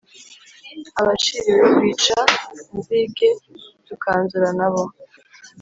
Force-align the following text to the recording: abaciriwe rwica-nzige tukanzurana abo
abaciriwe 0.99 1.61
rwica-nzige 1.73 3.29
tukanzurana 3.87 4.63
abo 4.69 4.83